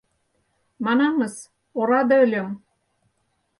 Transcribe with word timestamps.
Манам-ыс, 0.85 1.35
ораде 1.79 2.17
ыльым. 2.25 2.47